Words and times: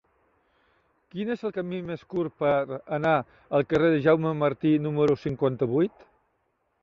Quin 1.15 1.33
és 1.33 1.43
el 1.49 1.53
camí 1.57 1.81
més 1.89 2.05
curt 2.13 2.35
per 2.45 2.79
anar 2.97 3.13
al 3.59 3.67
carrer 3.73 3.91
de 3.95 3.99
Jaume 4.07 4.31
Martí 4.45 4.71
número 4.87 5.19
cinquanta-vuit? 5.27 6.09